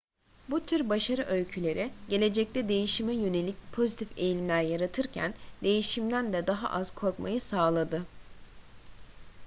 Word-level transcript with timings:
bu 0.49 0.65
tür 0.65 0.89
başarı 0.89 1.25
öyküleri 1.27 1.91
gelecekte 2.09 2.67
değişime 2.69 3.13
yönelik 3.13 3.55
pozitif 3.71 4.09
eğilimler 4.17 4.61
yaratırken 4.61 5.33
değişimden 5.63 6.33
de 6.33 6.47
daha 6.47 6.69
az 6.69 6.91
korkmayı 6.95 7.41
sağladı 7.41 8.03